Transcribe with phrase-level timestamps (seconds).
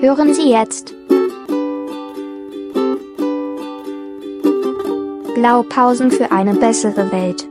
[0.00, 0.94] Hören Sie jetzt
[5.34, 7.46] Blaupausen für eine bessere Welt.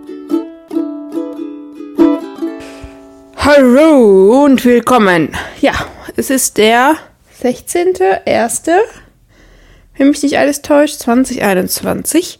[3.37, 5.29] Hallo und willkommen.
[5.61, 5.73] Ja,
[6.15, 6.95] es ist der
[7.43, 8.71] 16.01.
[9.95, 12.39] Wenn mich nicht alles täuscht, 2021.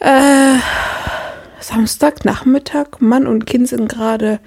[0.00, 0.58] Äh,
[1.60, 3.00] Samstagnachmittag.
[3.00, 4.38] Mann und Kind sind gerade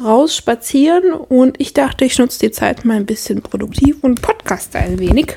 [0.00, 4.78] raus spazieren und ich dachte, ich nutze die Zeit mal ein bisschen produktiv und podcaste
[4.78, 5.36] ein wenig.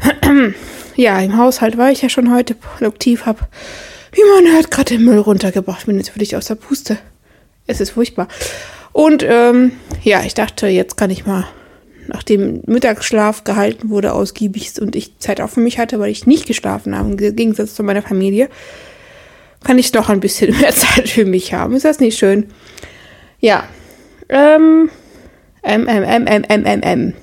[0.96, 3.40] Ja, im Haushalt war ich ja schon heute produktiv, habe,
[4.12, 5.86] wie man hört, gerade den Müll runtergebracht.
[5.86, 6.98] Bin jetzt völlig aus der Puste.
[7.66, 8.28] Es ist furchtbar.
[8.92, 9.72] Und ähm,
[10.04, 11.46] ja, ich dachte, jetzt kann ich mal,
[12.06, 16.46] nachdem Mittagsschlaf gehalten wurde, ausgiebig und ich Zeit auch für mich hatte, weil ich nicht
[16.46, 18.48] geschlafen habe, im Gegensatz zu meiner Familie,
[19.64, 21.74] kann ich doch ein bisschen mehr Zeit für mich haben.
[21.74, 22.52] Ist das nicht schön?
[23.40, 23.64] Ja.
[24.28, 24.90] Ähm.
[25.62, 27.14] M, M, M, M, M, M, M.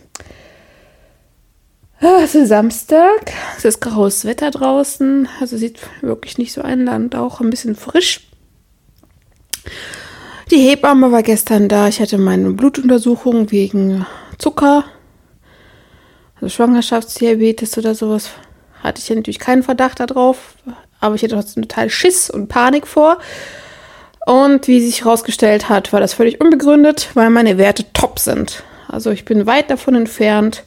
[1.99, 3.31] Ah, es ist Samstag.
[3.57, 5.29] Es ist graues Wetter draußen.
[5.39, 7.15] Also sieht wirklich nicht so ein Land.
[7.15, 8.21] Auch ein bisschen frisch.
[10.49, 11.87] Die Hebamme war gestern da.
[11.87, 14.07] Ich hatte meine Blutuntersuchung wegen
[14.39, 14.85] Zucker.
[16.35, 18.31] Also Schwangerschaftsdiabetes oder sowas.
[18.81, 20.55] Hatte ich ja natürlich keinen Verdacht darauf.
[20.99, 23.19] Aber ich hatte trotzdem total Schiss und Panik vor.
[24.25, 28.63] Und wie sich herausgestellt hat, war das völlig unbegründet, weil meine Werte top sind.
[28.87, 30.63] Also ich bin weit davon entfernt,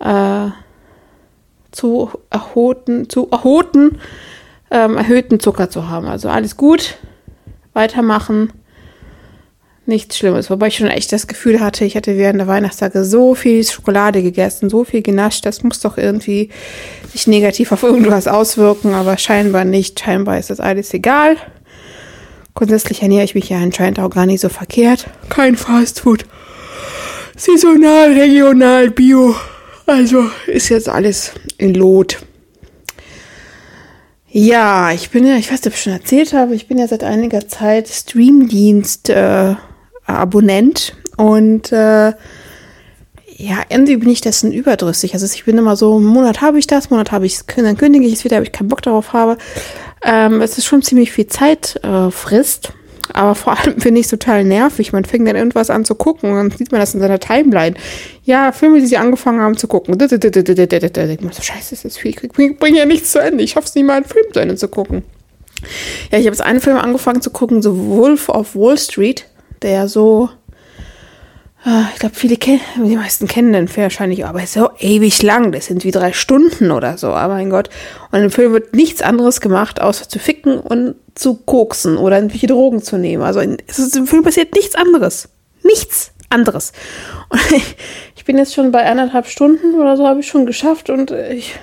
[0.00, 0.48] äh,
[1.70, 4.00] zu erhoten, zu erhoten,
[4.70, 6.06] ähm, erhöhten Zucker zu haben.
[6.06, 6.96] Also alles gut,
[7.72, 8.52] weitermachen,
[9.86, 10.50] nichts Schlimmes.
[10.50, 14.22] Wobei ich schon echt das Gefühl hatte, ich hatte während der Weihnachtstage so viel Schokolade
[14.22, 16.50] gegessen, so viel genascht, das muss doch irgendwie
[17.12, 20.00] sich negativ auf irgendwas auswirken, aber scheinbar nicht.
[20.00, 21.36] Scheinbar ist das alles egal.
[22.54, 25.06] Grundsätzlich ernähre ich mich ja anscheinend auch gar nicht so verkehrt.
[25.28, 26.24] Kein Fastfood.
[27.36, 29.34] Saisonal, regional, bio.
[29.86, 32.18] Also ist jetzt alles in Lot.
[34.28, 36.86] Ja, ich bin ja, ich weiß nicht, ob ich schon erzählt habe, ich bin ja
[36.86, 39.56] seit einiger Zeit Streamdienst äh,
[41.16, 42.12] und äh,
[43.40, 45.14] ja, irgendwie bin ich dessen überdrüssig.
[45.14, 47.46] Also ich bin immer so, einen Monat habe ich das, einen Monat habe ich es,
[47.56, 49.38] dann kündige ich es wieder, ob ich keinen Bock darauf habe.
[50.02, 52.72] Ähm, es ist schon ziemlich viel Zeit äh, frisst.
[53.12, 54.92] Aber vor allem finde ich es total nervig.
[54.92, 57.74] Man fängt dann irgendwas an zu gucken und dann sieht man das in seiner Timeline.
[58.24, 59.96] Ja, Filme, die sie angefangen haben zu gucken.
[60.00, 62.12] Ich so, scheiße, ist das viel.
[62.12, 63.42] Ich bringe ja nichts zu Ende.
[63.42, 65.02] Ich hoffe es nie mal, einen Film zu Ende zu gucken.
[66.10, 69.26] Ja, ich habe jetzt einen Film angefangen zu gucken, so Wolf of Wall Street,
[69.62, 70.30] der so
[71.92, 75.52] ich glaube, viele kennen, die meisten kennen den Film wahrscheinlich, aber ist so ewig lang.
[75.52, 77.08] Das sind wie drei Stunden oder so.
[77.08, 77.68] Aber mein Gott.
[78.10, 82.46] Und im Film wird nichts anderes gemacht, außer zu ficken und zu koksen oder irgendwelche
[82.46, 83.22] Drogen zu nehmen.
[83.22, 85.28] Also in, ist, im Film passiert nichts anderes.
[85.62, 86.72] Nichts anderes.
[87.28, 87.76] Und ich,
[88.16, 91.56] ich bin jetzt schon bei eineinhalb Stunden oder so, habe ich schon geschafft und ich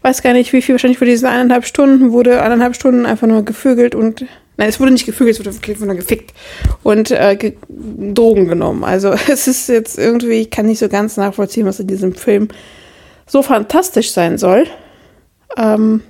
[0.00, 3.44] weiß gar nicht, wie viel wahrscheinlich für diese eineinhalb Stunden wurde eineinhalb Stunden einfach nur
[3.44, 4.24] gevögelt und
[4.56, 6.32] Nein, es wurde nicht gefügelt, es wurde wirklich nur gefickt
[6.82, 8.84] und äh, ge Drogen genommen.
[8.84, 12.48] Also es ist jetzt irgendwie, ich kann nicht so ganz nachvollziehen, was in diesem Film
[13.26, 14.66] so fantastisch sein soll.
[15.56, 16.02] Ähm,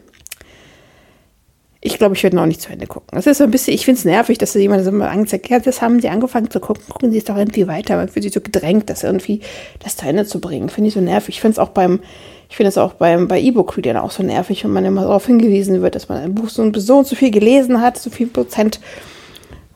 [1.86, 3.18] ich glaube, ich werde noch nicht zu Ende gucken.
[3.18, 5.66] Es ist so ein bisschen, ich finde es nervig, dass jemand so mal angezeigt hat,
[5.66, 7.96] das haben sie angefangen zu gucken, gucken sie es doch irgendwie weiter.
[7.96, 9.40] Man fühlt sich so gedrängt, das irgendwie
[9.82, 10.68] das zu Ende zu bringen.
[10.68, 11.36] Finde ich so nervig.
[11.36, 12.00] Ich finde es auch beim
[12.48, 15.82] ich finde es auch beim, bei E-Book-Readern auch so nervig, wenn man immer darauf hingewiesen
[15.82, 18.28] wird, dass man ein Buch so und so, und so viel gelesen hat, so viel
[18.28, 18.80] Prozent.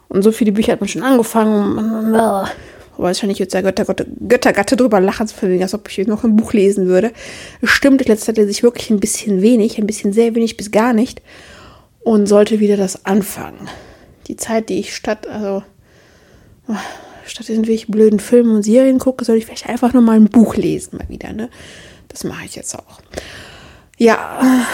[0.09, 2.13] Und so viele Bücher hat man schon angefangen.
[2.97, 6.37] Wahrscheinlich jetzt der Götter, Götter, Göttergatte drüber lachen, zu verwegen, als ob ich noch ein
[6.37, 7.13] Buch lesen würde.
[7.63, 10.71] Stimmt, in letzter Zeit lese ich wirklich ein bisschen wenig, ein bisschen sehr wenig bis
[10.71, 11.23] gar nicht.
[12.03, 13.69] Und sollte wieder das anfangen.
[14.27, 15.63] Die Zeit, die ich statt, also,
[17.27, 20.57] statt irgendwelchen blöden Filmen und Serien gucke, soll ich vielleicht einfach nur mal ein Buch
[20.57, 21.51] lesen, mal wieder, ne?
[22.09, 23.01] Das mache ich jetzt auch.
[23.97, 24.67] Ja,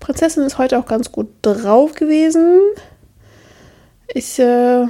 [0.00, 2.60] Prinzessin ist heute auch ganz gut drauf gewesen.
[4.14, 4.86] Ist äh,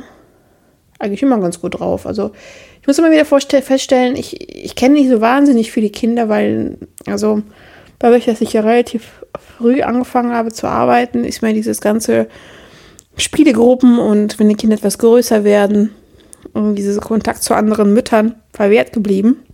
[0.99, 2.07] eigentlich immer ganz gut drauf.
[2.07, 2.33] Also
[2.81, 7.43] ich muss immer wieder feststellen, ich, ich kenne nicht so wahnsinnig viele Kinder, weil, also
[8.03, 9.25] dadurch, dass ich ja relativ
[9.57, 12.27] früh angefangen habe zu arbeiten, ist mir dieses ganze
[13.17, 15.91] Spielegruppen und wenn die Kinder etwas größer werden,
[16.53, 19.45] und dieser Kontakt zu anderen Müttern verwehrt geblieben.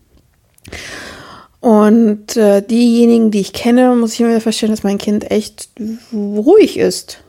[1.60, 5.68] Und äh, diejenigen, die ich kenne, muss ich immer feststellen, dass mein Kind echt
[6.12, 7.22] ruhig ist.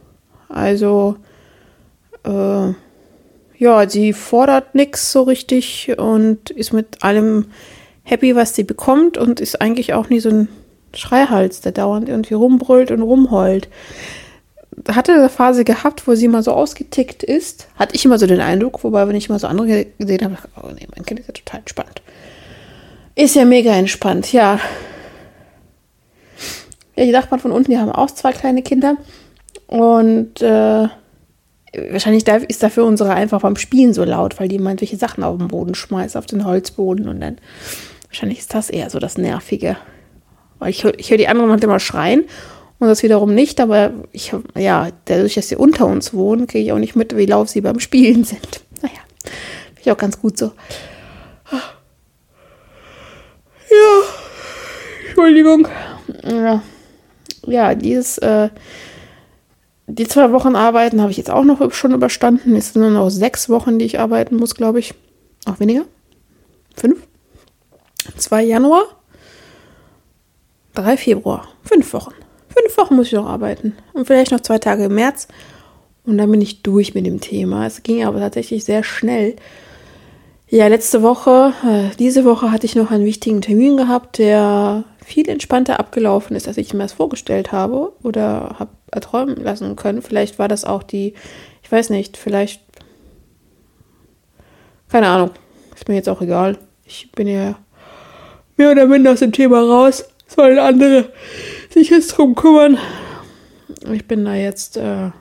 [0.47, 1.17] Also,
[2.23, 2.73] äh,
[3.57, 7.47] ja, sie fordert nichts so richtig und ist mit allem
[8.03, 10.47] happy, was sie bekommt und ist eigentlich auch nie so ein
[10.93, 13.69] Schreihals, der dauernd irgendwie rumbrüllt und rumheult.
[14.87, 18.41] Hatte eine Phase gehabt, wo sie mal so ausgetickt ist, hatte ich immer so den
[18.41, 21.27] Eindruck, wobei, wenn ich immer so andere gesehen habe, dachte, oh nee, mein Kind ist
[21.27, 22.01] ja total entspannt.
[23.15, 24.59] Ist ja mega entspannt, ja.
[26.95, 28.95] Ja, die Nachbarn von unten, die haben auch zwei kleine Kinder.
[29.67, 30.87] Und äh,
[31.91, 35.37] wahrscheinlich ist dafür unsere einfach beim Spielen so laut, weil die meint, welche Sachen auf
[35.37, 37.07] den Boden schmeißt, auf den Holzboden.
[37.07, 37.37] Und dann
[38.07, 39.77] wahrscheinlich ist das eher so das Nervige.
[40.59, 42.25] Weil ich, ich höre die anderen halt immer schreien
[42.79, 46.71] und das wiederum nicht, aber ich, ja, dadurch, dass sie unter uns wohnen, kriege ich
[46.71, 48.61] auch nicht mit, wie laut sie beim Spielen sind.
[48.81, 50.51] Naja, finde ich auch ganz gut so.
[53.69, 54.01] Ja,
[55.07, 55.67] Entschuldigung.
[56.23, 56.61] Ja,
[57.45, 58.49] ja dieses, äh,
[59.87, 62.55] die zwei Wochen arbeiten habe ich jetzt auch noch schon überstanden.
[62.55, 64.93] Es sind nur noch sechs Wochen, die ich arbeiten muss, glaube ich.
[65.45, 65.85] Auch weniger?
[66.75, 67.07] Fünf?
[68.17, 68.83] 2 Januar.
[70.81, 71.47] 3 Februar.
[71.63, 72.13] Fünf Wochen.
[72.47, 73.75] Fünf Wochen muss ich noch arbeiten.
[73.93, 75.27] Und vielleicht noch zwei Tage im März.
[76.05, 77.65] Und dann bin ich durch mit dem Thema.
[77.65, 79.35] Es ging aber tatsächlich sehr schnell.
[80.47, 85.29] Ja, letzte Woche, äh, diese Woche hatte ich noch einen wichtigen Termin gehabt, der viel
[85.29, 90.01] entspannter abgelaufen ist, als ich mir das vorgestellt habe oder habe erträumen lassen können.
[90.01, 91.13] Vielleicht war das auch die,
[91.61, 92.63] ich weiß nicht, vielleicht,
[94.87, 95.31] keine Ahnung,
[95.75, 96.57] ist mir jetzt auch egal.
[96.83, 97.55] Ich bin ja
[98.57, 101.11] mehr oder minder aus dem Thema raus sollen andere
[101.69, 102.77] sich jetzt drum kümmern.
[103.91, 105.11] Ich bin da jetzt, äh,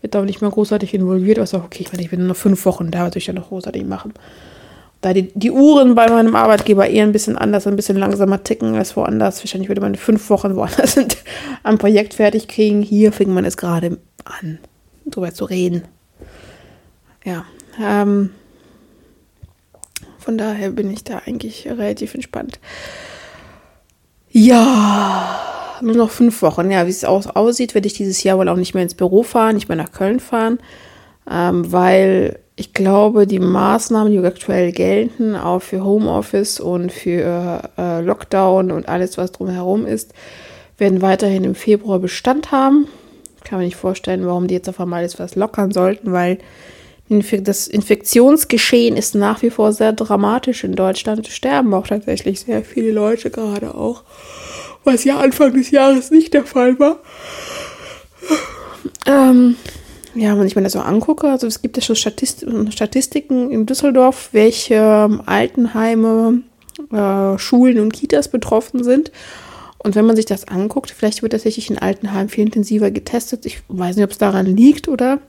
[0.00, 2.28] wird auch nicht mehr großartig involviert, was also auch okay, ich meine, ich bin nur
[2.28, 4.14] noch fünf Wochen da, was ich ja noch großartig machen.
[5.00, 8.74] Da die, die Uhren bei meinem Arbeitgeber eher ein bisschen anders, ein bisschen langsamer ticken
[8.74, 9.42] als woanders.
[9.42, 10.98] Wahrscheinlich würde man fünf Wochen woanders
[11.62, 12.82] am Projekt fertig kriegen.
[12.82, 14.58] Hier fing man es gerade an,
[15.06, 15.84] drüber zu reden.
[17.24, 17.46] Ja,
[17.82, 18.30] ähm,
[20.18, 22.60] von daher bin ich da eigentlich relativ entspannt.
[24.32, 26.70] Ja, nur noch fünf Wochen.
[26.70, 29.22] Ja, wie es aus, aussieht, werde ich dieses Jahr wohl auch nicht mehr ins Büro
[29.22, 30.58] fahren, nicht mehr nach Köln fahren,
[31.30, 38.02] ähm, weil ich glaube, die Maßnahmen, die aktuell gelten, auch für Homeoffice und für äh,
[38.02, 40.12] Lockdown und alles, was drumherum ist,
[40.76, 42.86] werden weiterhin im Februar Bestand haben.
[43.44, 46.38] Kann mir nicht vorstellen, warum die jetzt auf einmal alles was lockern sollten, weil
[47.42, 51.26] das Infektionsgeschehen ist nach wie vor sehr dramatisch in Deutschland.
[51.26, 54.04] Sterben auch tatsächlich sehr viele Leute gerade auch,
[54.84, 57.00] was ja Anfang des Jahres nicht der Fall war.
[59.06, 59.56] Ähm,
[60.14, 63.66] ja, wenn ich mir das so angucke, also es gibt ja schon Statist Statistiken in
[63.66, 66.42] Düsseldorf, welche ähm, Altenheime,
[66.92, 69.10] äh, Schulen und Kitas betroffen sind.
[69.78, 73.46] Und wenn man sich das anguckt, vielleicht wird tatsächlich in Altenheim viel intensiver getestet.
[73.46, 75.20] Ich weiß nicht, ob es daran liegt oder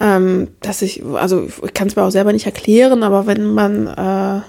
[0.00, 3.86] ähm, dass ich, also ich kann es mir auch selber nicht erklären, aber wenn man
[3.86, 4.40] äh,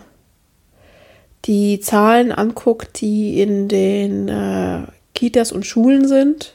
[1.45, 4.83] die Zahlen anguckt, die in den äh,
[5.15, 6.53] Kitas und Schulen sind,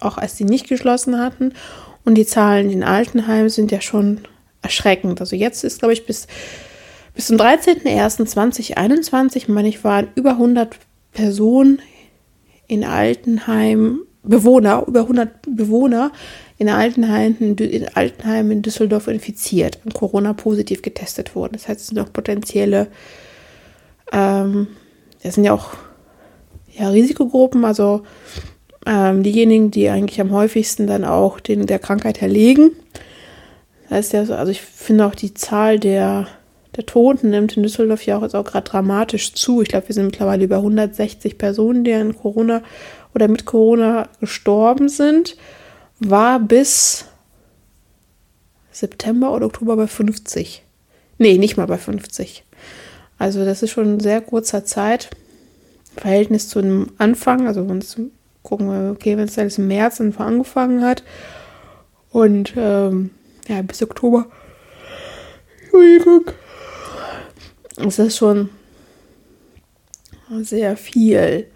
[0.00, 1.52] auch als sie nicht geschlossen hatten,
[2.04, 4.20] und die Zahlen in Altenheimen sind ja schon
[4.62, 5.20] erschreckend.
[5.20, 6.28] Also jetzt ist, glaube ich, bis,
[7.14, 10.76] bis zum 13.01.2021, meine ich, waren über 100
[11.12, 11.80] Personen
[12.68, 16.12] in Altenheim, Bewohner, über 100 Bewohner
[16.58, 21.54] in Altenheimen in, Altenheim in Düsseldorf infiziert und Corona positiv getestet wurden.
[21.54, 22.88] Das heißt, es sind auch potenzielle,
[24.12, 24.68] ähm,
[25.22, 25.74] das sind ja auch
[26.72, 28.02] ja, Risikogruppen, also
[28.86, 32.70] ähm, diejenigen, die eigentlich am häufigsten dann auch den, der Krankheit erlegen.
[33.88, 36.28] Das heißt ja, also ich finde auch die Zahl der,
[36.76, 39.62] der Toten nimmt in Düsseldorf ja auch jetzt auch gerade dramatisch zu.
[39.62, 42.62] Ich glaube, wir sind mittlerweile über 160 Personen, die an Corona
[43.14, 45.36] oder mit Corona gestorben sind
[46.00, 47.06] war bis
[48.72, 50.62] September oder Oktober bei 50.
[51.18, 52.44] Nee, nicht mal bei 50.
[53.18, 55.10] Also das ist schon ein sehr kurzer Zeit.
[55.96, 57.96] Verhältnis zu einem Anfang, also wenn es
[58.42, 61.02] gucken wir, okay, wenn es dann im März angefangen hat
[62.10, 63.10] und ähm,
[63.48, 64.26] ja, bis Oktober,
[67.76, 68.50] Es ist schon
[70.42, 71.46] sehr viel.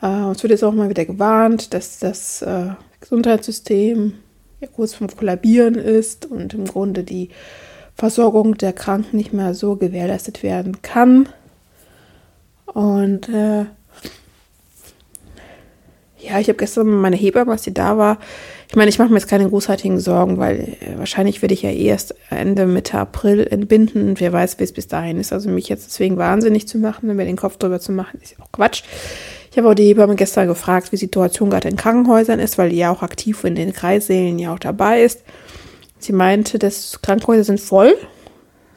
[0.00, 2.70] Äh, uns wird jetzt auch mal wieder gewarnt, dass das äh,
[3.02, 4.14] Gesundheitssystem
[4.60, 7.28] ja kurz vorm Kollabieren ist und im Grunde die
[7.94, 11.28] Versorgung der Kranken nicht mehr so gewährleistet werden kann.
[12.66, 13.66] Und äh,
[16.18, 18.18] ja, ich habe gestern meine Hebamme, als sie da war,
[18.72, 21.68] ich meine, ich mache mir jetzt keine großartigen Sorgen, weil äh, wahrscheinlich werde ich ja
[21.68, 25.30] eh erst Ende Mitte April entbinden und wer weiß, wie es bis dahin ist.
[25.30, 28.38] Also mich jetzt deswegen wahnsinnig zu machen und mir den Kopf drüber zu machen, ist
[28.38, 28.82] ja auch Quatsch.
[29.52, 32.70] Ich habe auch die Hebamme gestern gefragt, wie die Situation gerade in Krankenhäusern ist, weil
[32.70, 35.24] die ja auch aktiv in den Kreissälen ja auch dabei ist.
[35.98, 37.94] Sie meinte, dass Krankenhäuser sind voll.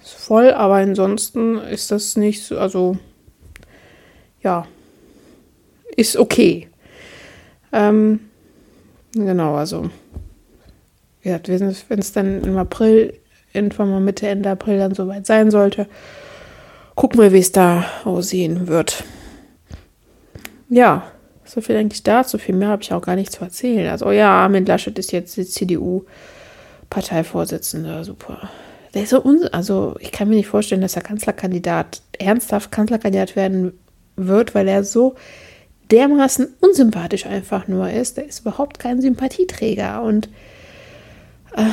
[0.03, 2.97] Ist voll, aber ansonsten ist das nicht so, also
[4.43, 4.67] ja,
[5.95, 6.67] ist okay.
[7.71, 8.19] Ähm,
[9.13, 9.89] genau, also
[11.21, 13.17] wie wenn es dann im April,
[13.53, 15.87] irgendwann mal Mitte, Ende April dann soweit sein sollte,
[16.95, 19.05] gucken wir, wie es da aussehen wird.
[20.75, 21.03] Ja,
[21.45, 22.37] so viel eigentlich dazu.
[22.37, 23.89] Viel mehr habe ich auch gar nicht zu erzählen.
[23.89, 28.03] Also, oh ja, Armin Laschet ist jetzt CDU-Parteivorsitzender.
[28.03, 28.49] Super.
[28.93, 33.37] Der ist so un also, ich kann mir nicht vorstellen, dass er Kanzlerkandidat, ernsthaft Kanzlerkandidat
[33.37, 33.71] werden
[34.17, 35.15] wird, weil er so
[35.91, 38.17] dermaßen unsympathisch einfach nur ist.
[38.17, 40.03] Der ist überhaupt kein Sympathieträger.
[40.03, 40.27] Und
[41.55, 41.69] äh,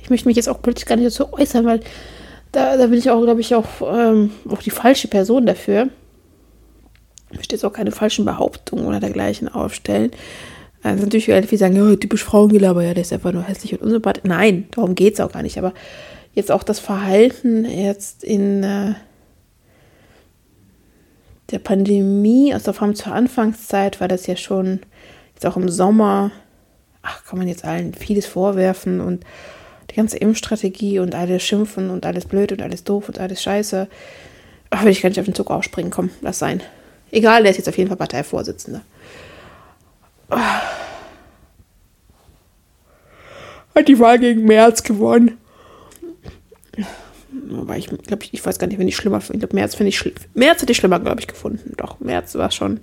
[0.00, 1.80] ich möchte mich jetzt auch politisch gar nicht dazu äußern, weil
[2.52, 5.88] da, da bin ich auch, glaube ich, auch, ähm, auch die falsche Person dafür.
[7.34, 10.12] Ich möchte jetzt auch keine falschen Behauptungen oder dergleichen aufstellen.
[10.84, 13.82] Also natürlich werden viele sagen, ja, typisch Frauengelaber, ja, der ist einfach nur hässlich und
[13.82, 14.22] unsympathisch.
[14.24, 15.58] Nein, darum geht es auch gar nicht.
[15.58, 15.74] Aber
[16.32, 18.94] jetzt auch das Verhalten jetzt in äh,
[21.50, 24.80] der Pandemie, also vor allem zur Anfangszeit war das ja schon
[25.34, 26.30] jetzt auch im Sommer,
[27.02, 29.24] ach, kann man jetzt allen vieles vorwerfen und
[29.90, 33.88] die ganze Impfstrategie und alles schimpfen und alles blöd und alles doof und alles scheiße.
[34.70, 35.90] Ach, will ich gar nicht auf den Zug aufspringen.
[35.90, 36.62] Komm, lass sein.
[37.10, 38.82] Egal, der ist jetzt auf jeden Fall Parteivorsitzender.
[43.74, 45.38] Hat die Wahl gegen Merz gewonnen.
[47.58, 49.36] Aber ich glaube, ich, weiß gar nicht, wenn ich schlimmer finde.
[49.36, 50.14] Ich glaube, Merz finde ich schlimm.
[50.34, 51.74] Merz hätte ich schlimmer, glaube ich, gefunden.
[51.76, 52.80] Doch, Merz war schon,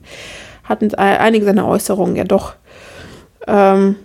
[0.64, 2.56] hatten einige seiner Äußerungen ja doch
[3.48, 3.96] ähm,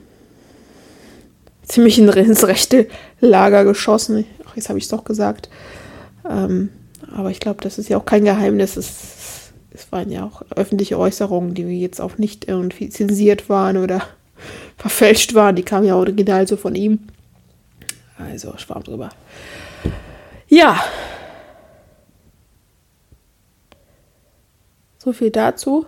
[1.63, 2.89] ziemlich ins rechte
[3.21, 4.25] Lager geschossen.
[4.47, 5.49] Ach, jetzt habe ich es doch gesagt.
[6.29, 6.71] Ähm,
[7.15, 8.77] aber ich glaube, das ist ja auch kein Geheimnis.
[8.77, 9.16] Es,
[9.77, 14.03] es waren ja auch öffentliche Äußerungen, die jetzt auch nicht irgendwie zensiert waren oder
[14.77, 15.55] verfälscht waren.
[15.55, 17.01] Die kamen ja original so von ihm.
[18.19, 19.11] Also schwarm drüber.
[20.49, 20.83] Ja.
[24.99, 25.85] So viel dazu.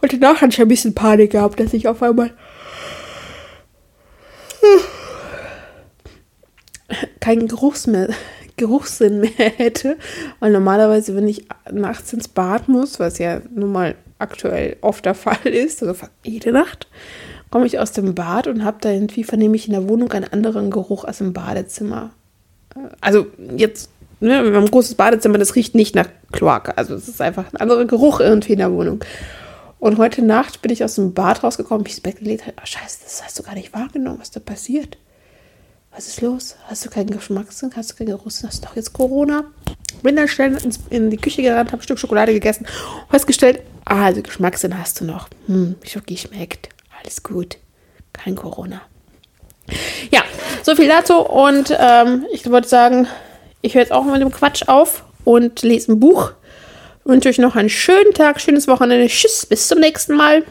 [0.00, 2.30] Und danach hatte ich ein bisschen Panik gehabt, dass ich auf einmal
[7.20, 8.10] keinen Geruchs mehr,
[8.58, 9.96] Geruchssinn mehr hätte.
[10.40, 15.14] Weil normalerweise, wenn ich nachts ins Bad muss, was ja nun mal aktuell oft der
[15.14, 16.86] Fall ist, also jede Nacht,
[17.50, 20.30] komme ich aus dem Bad und habe da irgendwie, vernehme ich in der Wohnung einen
[20.30, 22.10] anderen Geruch als im Badezimmer.
[23.00, 26.76] Also jetzt, ne, wir haben ein großes Badezimmer, das riecht nicht nach Kloake.
[26.76, 29.00] Also es ist einfach ein anderer Geruch irgendwie in der Wohnung.
[29.80, 32.54] Und heute Nacht bin ich aus dem Bad rausgekommen, mich ins Bett gelegt habe.
[32.60, 34.98] Oh, scheiße, das hast du gar nicht wahrgenommen, was da passiert.
[35.90, 36.56] Was ist los?
[36.66, 37.72] Hast du keinen Geschmackssinn?
[37.74, 38.48] Hast du keinen Geruchssinn?
[38.48, 39.44] Hast du doch jetzt Corona?
[40.02, 40.56] Bin dann schnell
[40.90, 42.66] in die Küche gerannt, habe ein Stück Schokolade gegessen
[43.10, 45.28] festgestellt, ah, also Geschmackssinn hast du noch.
[45.46, 46.68] Hm, Schoki schmeckt.
[47.00, 47.58] Alles gut.
[48.12, 48.82] Kein Corona.
[50.10, 50.22] Ja,
[50.62, 51.18] so viel dazu.
[51.18, 53.08] Und ähm, ich wollte sagen,
[53.60, 56.32] ich höre jetzt auch mit dem Quatsch auf und lese ein Buch.
[57.04, 59.06] Wünsche euch noch einen schönen Tag, schönes Wochenende.
[59.08, 60.44] Tschüss, bis zum nächsten Mal.